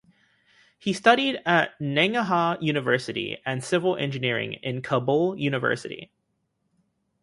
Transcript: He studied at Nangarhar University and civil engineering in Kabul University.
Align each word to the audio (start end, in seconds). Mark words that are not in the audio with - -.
He 0.79 0.93
studied 0.93 1.43
at 1.45 1.77
Nangarhar 1.79 2.59
University 2.59 3.37
and 3.45 3.63
civil 3.63 3.95
engineering 3.95 4.53
in 4.53 4.81
Kabul 4.81 5.37
University. 5.37 6.11